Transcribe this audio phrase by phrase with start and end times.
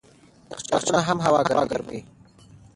[0.69, 1.99] یخچالونه هم هوا ګرموي.